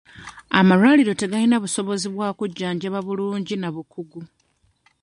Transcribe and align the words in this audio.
Amalwaliro 0.59 1.13
tegalina 1.21 1.57
busobozi 1.63 2.07
bwa 2.13 2.29
kujjanjaba 2.37 2.99
bulungi 3.07 3.55
na 3.57 3.69
bukugu. 3.75 4.21